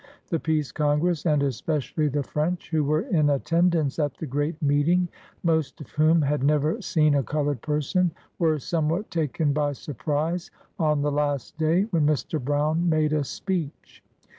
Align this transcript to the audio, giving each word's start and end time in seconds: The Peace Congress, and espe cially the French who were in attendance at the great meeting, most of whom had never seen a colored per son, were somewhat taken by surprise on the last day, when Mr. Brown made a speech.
The 0.29 0.39
Peace 0.39 0.71
Congress, 0.71 1.27
and 1.27 1.43
espe 1.43 1.75
cially 1.77 2.11
the 2.11 2.23
French 2.23 2.71
who 2.71 2.83
were 2.83 3.01
in 3.03 3.29
attendance 3.29 3.99
at 3.99 4.15
the 4.17 4.25
great 4.25 4.59
meeting, 4.59 5.07
most 5.43 5.79
of 5.79 5.91
whom 5.91 6.23
had 6.23 6.43
never 6.43 6.81
seen 6.81 7.13
a 7.13 7.21
colored 7.21 7.61
per 7.61 7.81
son, 7.81 8.09
were 8.39 8.57
somewhat 8.57 9.11
taken 9.11 9.53
by 9.53 9.73
surprise 9.73 10.49
on 10.79 11.03
the 11.03 11.11
last 11.11 11.55
day, 11.59 11.83
when 11.91 12.07
Mr. 12.07 12.43
Brown 12.43 12.89
made 12.89 13.13
a 13.13 13.23
speech. 13.23 14.01